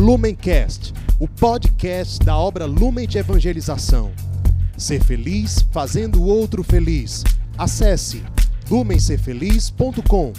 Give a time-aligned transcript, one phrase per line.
[0.00, 4.10] Lumencast, o podcast da obra Lumen de Evangelização.
[4.74, 7.22] Ser feliz fazendo o outro feliz.
[7.58, 8.22] Acesse
[8.70, 10.32] lumencerfeliz.com.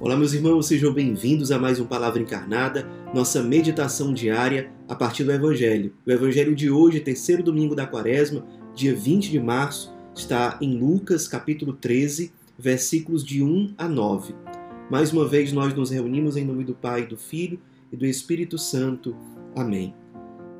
[0.00, 5.22] Olá, meus irmãos, sejam bem-vindos a mais um Palavra Encarnada, nossa meditação diária a partir
[5.22, 5.94] do Evangelho.
[6.04, 8.44] O Evangelho de hoje, terceiro domingo da quaresma,
[8.74, 14.34] dia 20 de março, está em Lucas, capítulo 13, versículos de 1 a 9.
[14.90, 17.60] Mais uma vez nós nos reunimos em nome do Pai, do Filho
[17.92, 19.16] e do Espírito Santo.
[19.56, 19.94] Amém.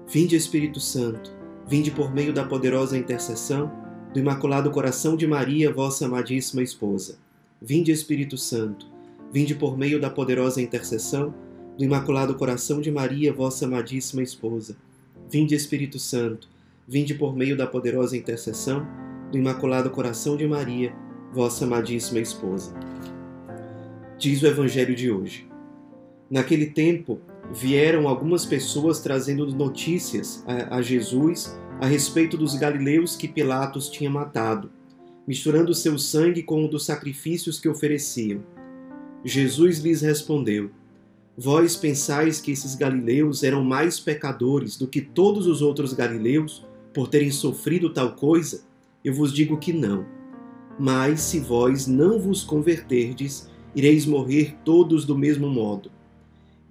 [0.09, 1.33] Vinde, Espírito Santo,
[1.67, 3.71] vinde por meio da poderosa intercessão
[4.13, 7.19] do Imaculado Coração de Maria, vossa amadíssima esposa.
[7.63, 8.87] Vinde, Espírito Santo,
[9.33, 11.35] vinde por meio da poderosa intercessão
[11.79, 14.77] do Imaculado Coração de Maria, vossa amadíssima esposa.
[15.31, 16.49] Vinde, Espírito Santo,
[16.89, 18.87] vinde por meio da poderosa intercessão
[19.31, 20.93] do Imaculado Coração de Maria,
[21.33, 22.75] vossa amadíssima esposa
[24.21, 25.50] diz o Evangelho de hoje.
[26.31, 27.21] Naquele tempo,
[27.53, 34.09] vieram algumas pessoas trazendo notícias a, a Jesus a respeito dos galileus que Pilatos tinha
[34.09, 34.71] matado,
[35.27, 38.45] misturando seu sangue com o dos sacrifícios que ofereciam.
[39.25, 40.71] Jesus lhes respondeu:
[41.37, 47.09] Vós pensais que esses galileus eram mais pecadores do que todos os outros galileus por
[47.09, 48.63] terem sofrido tal coisa?
[49.05, 50.07] Eu vos digo que não.
[50.79, 55.91] Mas se vós não vos converterdes, ireis morrer todos do mesmo modo.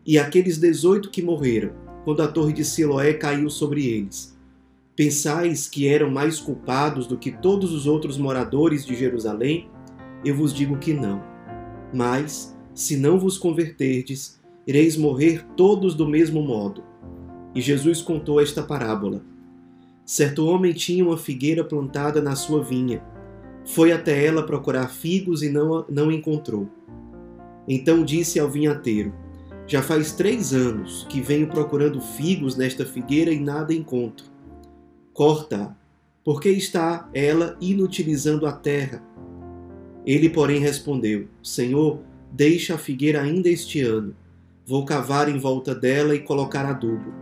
[0.10, 1.70] E aqueles dezoito que morreram,
[2.04, 4.36] quando a torre de Siloé caiu sobre eles,
[4.96, 9.70] pensais que eram mais culpados do que todos os outros moradores de Jerusalém?
[10.26, 11.22] Eu vos digo que não.
[11.94, 16.84] Mas, se não vos converterdes, ireis morrer todos do mesmo modo.
[17.54, 19.22] E Jesus contou esta parábola.
[20.04, 23.04] Certo homem tinha uma figueira plantada na sua vinha.
[23.64, 26.68] Foi até ela procurar figos e não, não encontrou.
[27.68, 29.14] Então disse ao vinhateiro:
[29.70, 34.26] Já faz três anos que venho procurando figos nesta figueira e nada encontro.
[35.14, 35.76] Corta-a,
[36.24, 39.04] porque está ela inutilizando a terra.
[40.04, 42.00] Ele, porém, respondeu: Senhor,
[42.32, 44.16] deixa a figueira ainda este ano.
[44.66, 47.14] Vou cavar em volta dela e colocar adubo.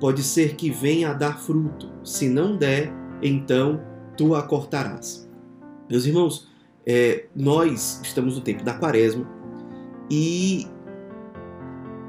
[0.00, 1.92] Pode ser que venha a dar fruto.
[2.02, 2.90] Se não der,
[3.20, 3.82] então
[4.16, 5.28] tu a cortarás.
[5.90, 6.48] Meus irmãos,
[6.86, 9.30] é, nós estamos no tempo da quaresma
[10.10, 10.66] e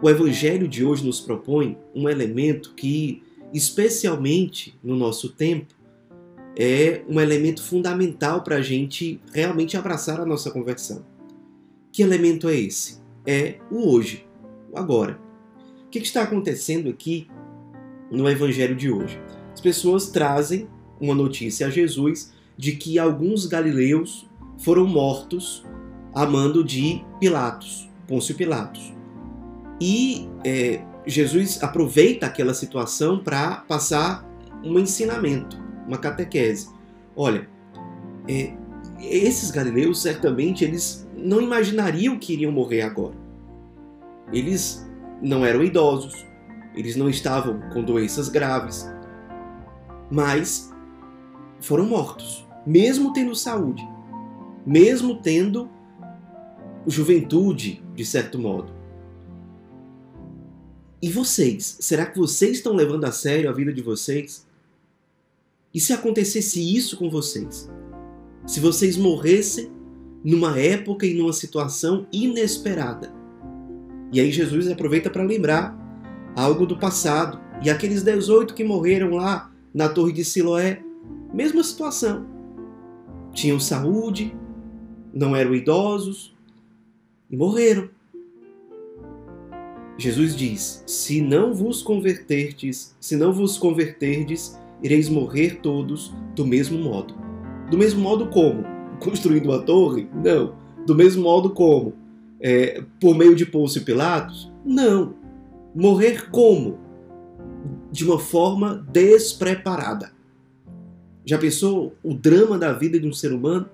[0.03, 5.73] o Evangelho de hoje nos propõe um elemento que, especialmente no nosso tempo,
[6.57, 11.05] é um elemento fundamental para a gente realmente abraçar a nossa conversão.
[11.89, 13.01] Que elemento é esse?
[13.25, 14.27] É o hoje,
[14.73, 15.17] o agora.
[15.85, 17.29] O que está acontecendo aqui
[18.11, 19.17] no Evangelho de hoje?
[19.53, 20.67] As pessoas trazem
[20.99, 25.63] uma notícia a Jesus de que alguns galileus foram mortos
[26.13, 27.89] a mando de Pilatos.
[28.05, 28.91] Pôncio Pilatos.
[29.79, 34.27] E é, Jesus aproveita aquela situação para passar
[34.63, 35.57] um ensinamento,
[35.87, 36.69] uma catequese.
[37.15, 37.47] Olha,
[38.27, 38.53] é,
[38.99, 43.15] esses galileus certamente eles não imaginariam que iriam morrer agora.
[44.31, 44.87] Eles
[45.21, 46.25] não eram idosos,
[46.75, 48.89] eles não estavam com doenças graves,
[50.09, 50.73] mas
[51.59, 53.87] foram mortos, mesmo tendo saúde,
[54.65, 55.69] mesmo tendo
[56.87, 58.82] juventude, de certo modo.
[61.03, 61.75] E vocês?
[61.81, 64.47] Será que vocês estão levando a sério a vida de vocês?
[65.73, 67.69] E se acontecesse isso com vocês?
[68.47, 69.69] Se vocês morressem
[70.23, 73.13] numa época e numa situação inesperada?
[74.13, 75.77] E aí Jesus aproveita para lembrar
[76.37, 77.37] algo do passado.
[77.61, 80.81] E aqueles 18 que morreram lá na Torre de Siloé,
[81.33, 82.25] mesma situação.
[83.33, 84.33] Tinham saúde,
[85.13, 86.33] não eram idosos,
[87.29, 87.89] e morreram.
[89.97, 96.77] Jesus diz: Se não vos converterdes, se não vos converterdes, ireis morrer todos do mesmo
[96.77, 97.15] modo.
[97.69, 98.63] Do mesmo modo como?
[98.99, 100.07] Construindo uma torre?
[100.13, 100.55] Não.
[100.85, 101.93] Do mesmo modo como?
[102.39, 104.51] É, por meio de Pôncio Pilatos?
[104.65, 105.15] Não.
[105.73, 106.77] Morrer como?
[107.91, 110.11] De uma forma despreparada.
[111.25, 113.69] Já pensou o drama da vida de um ser humano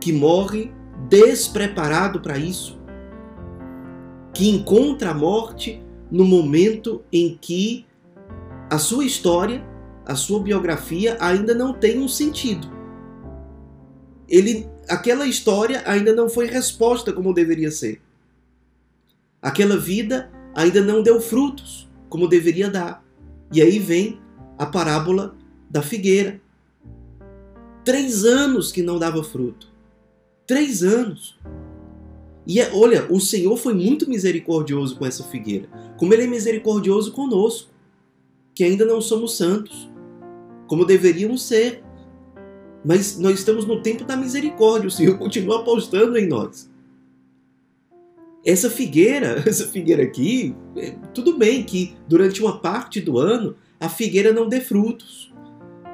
[0.00, 0.70] que morre
[1.08, 2.78] despreparado para isso,
[4.36, 7.86] que encontra a morte no momento em que
[8.68, 9.64] a sua história,
[10.04, 12.70] a sua biografia ainda não tem um sentido.
[14.28, 18.02] Ele, aquela história ainda não foi resposta como deveria ser.
[19.40, 23.02] Aquela vida ainda não deu frutos como deveria dar.
[23.50, 24.20] E aí vem
[24.58, 25.34] a parábola
[25.70, 26.42] da figueira.
[27.82, 29.72] Três anos que não dava fruto.
[30.46, 31.38] Três anos.
[32.46, 37.10] E é, olha, o Senhor foi muito misericordioso com essa figueira, como ele é misericordioso
[37.12, 37.70] conosco,
[38.54, 39.90] que ainda não somos santos,
[40.68, 41.82] como deveríamos ser.
[42.84, 46.70] Mas nós estamos no tempo da misericórdia, o Senhor continua apostando em nós.
[48.44, 53.88] Essa figueira, essa figueira aqui, é, tudo bem que durante uma parte do ano a
[53.88, 55.34] figueira não dê frutos.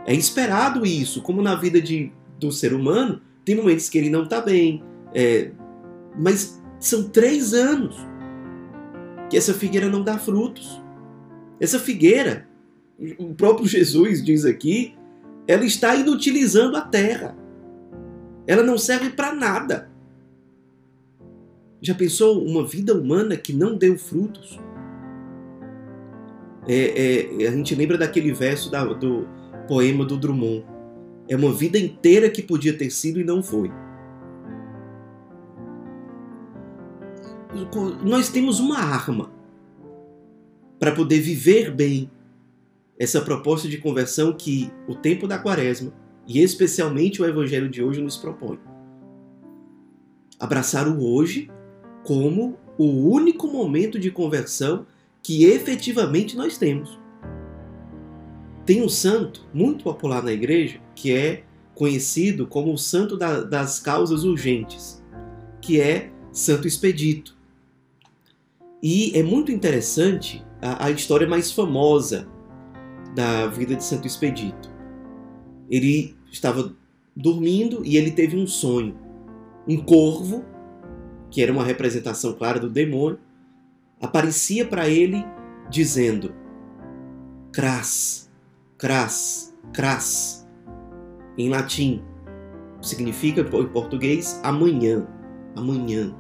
[0.05, 4.25] É esperado isso, como na vida de, do ser humano, tem momentos que ele não
[4.25, 4.83] está bem,
[5.15, 5.51] é,
[6.17, 7.97] mas são três anos
[9.31, 10.83] que essa figueira não dá frutos.
[11.59, 12.47] Essa figueira,
[13.19, 14.95] o próprio Jesus diz aqui,
[15.47, 17.37] ela está inutilizando a terra.
[18.47, 19.91] Ela não serve para nada.
[21.81, 24.59] Já pensou uma vida humana que não deu frutos?
[26.69, 29.27] É, é, a gente lembra daquele verso da, do
[29.67, 30.65] poema do Drummond.
[31.29, 33.71] É uma vida inteira que podia ter sido e não foi.
[38.03, 39.31] Nós temos uma arma
[40.79, 42.11] para poder viver bem
[42.99, 45.93] essa proposta de conversão que o tempo da quaresma
[46.27, 48.59] e especialmente o evangelho de hoje nos propõe.
[50.39, 51.51] Abraçar o hoje
[52.05, 54.87] como o único momento de conversão
[55.23, 56.99] que efetivamente nós temos.
[58.65, 61.45] Tem um santo muito popular na igreja que é
[61.75, 65.03] conhecido como o santo da, das causas urgentes,
[65.61, 67.37] que é Santo Expedito.
[68.83, 72.27] E é muito interessante a, a história mais famosa
[73.15, 74.73] da vida de Santo Expedito.
[75.71, 76.75] Ele estava
[77.15, 78.97] dormindo e ele teve um sonho.
[79.69, 80.45] Um corvo
[81.33, 83.19] que era uma representação clara do demônio,
[84.01, 85.25] aparecia para ele
[85.71, 86.35] dizendo:
[87.51, 88.31] cras,
[88.77, 90.47] cras, cras,
[91.39, 92.03] em latim.
[92.83, 95.07] Significa em português amanhã,
[95.57, 96.15] amanhã,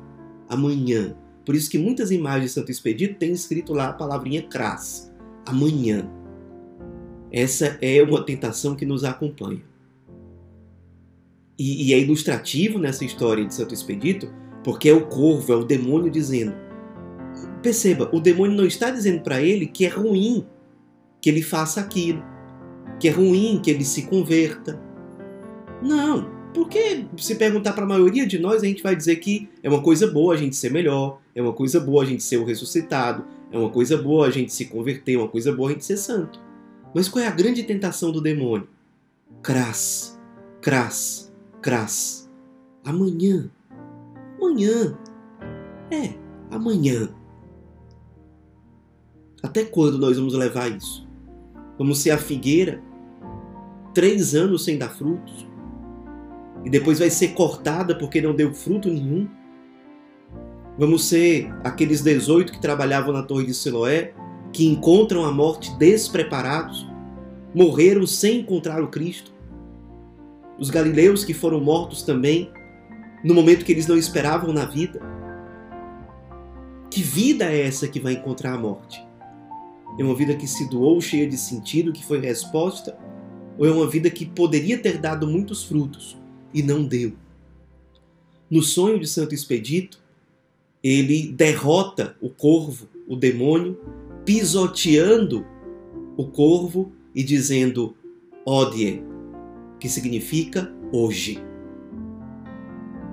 [0.49, 1.15] amanhã.
[1.44, 5.12] Por isso que muitas imagens de Santo Expedito têm escrito lá a palavrinha cras,
[5.47, 6.09] amanhã.
[7.33, 9.62] Essa é uma tentação que nos acompanha.
[11.59, 14.29] E, e é ilustrativo nessa história de Santo Expedito
[14.65, 16.55] porque é o corvo, é o demônio dizendo.
[17.62, 20.44] Perceba, o demônio não está dizendo para ele que é ruim
[21.21, 22.23] que ele faça aquilo,
[22.99, 24.81] que é ruim que ele se converta.
[25.81, 29.69] Não, porque se perguntar para a maioria de nós, a gente vai dizer que é
[29.69, 32.44] uma coisa boa a gente ser melhor, é uma coisa boa a gente ser o
[32.44, 35.84] ressuscitado, é uma coisa boa a gente se converter, é uma coisa boa a gente
[35.84, 36.40] ser santo.
[36.94, 38.69] Mas qual é a grande tentação do demônio?
[39.43, 40.19] Cras,
[40.61, 42.31] cras, cras.
[42.84, 43.50] Amanhã
[44.43, 44.99] Amanhã.
[45.88, 46.14] É,
[46.50, 47.08] amanhã.
[49.40, 51.08] Até quando nós vamos levar isso?
[51.79, 52.82] Vamos ser a figueira,
[53.94, 55.46] três anos sem dar frutos,
[56.64, 59.29] e depois vai ser cortada porque não deu fruto nenhum?
[60.79, 64.15] Vamos ser aqueles 18 que trabalhavam na Torre de Siloé,
[64.53, 66.87] que encontram a morte despreparados,
[67.55, 69.33] morreram sem encontrar o Cristo?
[70.59, 72.51] Os galileus que foram mortos também
[73.23, 75.01] no momento que eles não esperavam na vida?
[76.91, 79.07] Que vida é essa que vai encontrar a morte?
[79.99, 82.99] É uma vida que se doou cheia de sentido, que foi resposta?
[83.59, 86.17] Ou é uma vida que poderia ter dado muitos frutos
[86.53, 87.13] e não deu?
[88.51, 90.02] No sonho de Santo Expedito,
[90.82, 93.79] ele derrota o corvo, o demônio,
[94.25, 95.46] pisoteando
[96.17, 97.94] o corvo e dizendo
[98.44, 99.03] odie,
[99.79, 101.39] que significa hoje.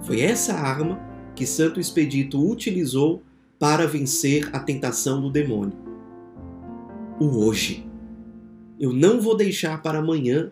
[0.03, 0.99] Foi essa arma
[1.35, 3.21] que Santo Expedito utilizou
[3.59, 5.77] para vencer a tentação do demônio.
[7.19, 7.85] O hoje.
[8.79, 10.51] Eu não vou deixar para amanhã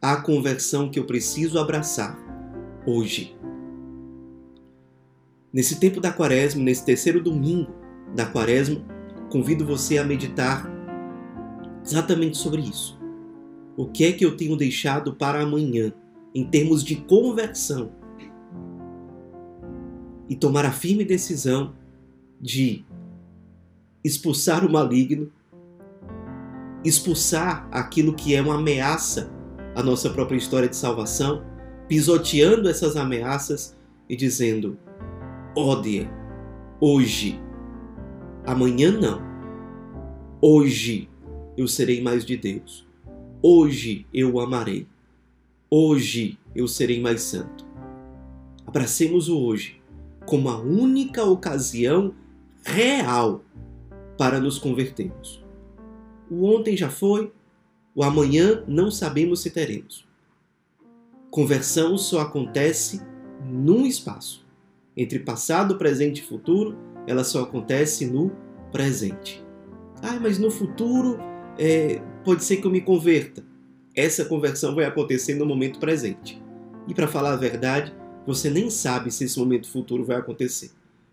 [0.00, 2.16] a conversão que eu preciso abraçar
[2.86, 3.36] hoje.
[5.54, 7.72] Nesse tempo da quaresma, nesse terceiro domingo
[8.14, 8.84] da quaresma,
[9.30, 10.68] convido você a meditar
[11.82, 13.00] exatamente sobre isso.
[13.76, 15.92] O que é que eu tenho deixado para amanhã
[16.34, 17.92] em termos de conversão?
[20.28, 21.74] e tomar a firme decisão
[22.40, 22.84] de
[24.02, 25.30] expulsar o maligno,
[26.84, 29.30] expulsar aquilo que é uma ameaça
[29.74, 31.44] à nossa própria história de salvação,
[31.88, 33.76] pisoteando essas ameaças
[34.08, 34.78] e dizendo:
[35.54, 36.08] odie,
[36.80, 37.40] hoje,
[38.44, 39.20] amanhã não.
[40.40, 41.08] Hoje
[41.56, 42.86] eu serei mais de Deus.
[43.42, 44.86] Hoje eu o amarei.
[45.70, 47.64] Hoje eu serei mais santo.
[48.66, 49.82] Abracemos o hoje
[50.26, 52.14] como a única ocasião
[52.64, 53.42] real
[54.16, 55.44] para nos convertermos.
[56.30, 57.32] O ontem já foi,
[57.94, 60.06] o amanhã não sabemos se teremos.
[61.30, 63.02] Conversão só acontece
[63.44, 64.43] num espaço,
[64.96, 68.30] entre passado, presente e futuro, ela só acontece no
[68.70, 69.44] presente.
[70.02, 71.18] Ah, mas no futuro
[71.58, 73.44] é, pode ser que eu me converta.
[73.94, 76.42] Essa conversão vai acontecer no momento presente.
[76.86, 77.94] E para falar a verdade,
[78.26, 80.70] você nem sabe se esse momento futuro vai acontecer.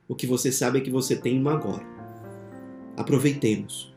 [0.07, 1.85] O que você sabe é que você tem um agora.
[2.97, 3.95] Aproveitemos.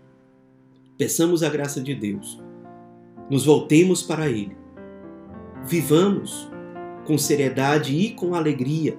[0.97, 2.41] Peçamos a graça de Deus.
[3.31, 4.57] Nos voltemos para Ele.
[5.65, 6.49] Vivamos
[7.05, 8.99] com seriedade e com alegria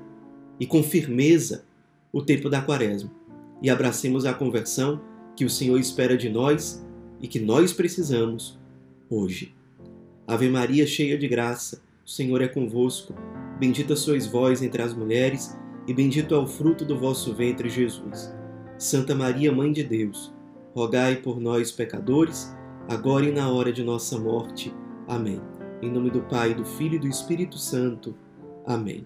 [0.59, 1.65] e com firmeza
[2.11, 3.11] o tempo da quaresma
[3.61, 5.01] e abracemos a conversão
[5.35, 6.85] que o Senhor espera de nós
[7.21, 8.59] e que nós precisamos
[9.09, 9.55] hoje.
[10.27, 13.13] Ave Maria, cheia de graça, o Senhor é convosco.
[13.59, 15.57] Bendita sois vós entre as mulheres,
[15.87, 18.33] e bendito é o fruto do vosso ventre, Jesus.
[18.77, 20.33] Santa Maria, Mãe de Deus,
[20.73, 22.53] rogai por nós, pecadores,
[22.87, 24.73] agora e na hora de nossa morte.
[25.07, 25.41] Amém.
[25.81, 28.15] Em nome do Pai, do Filho e do Espírito Santo.
[28.65, 29.05] Amém.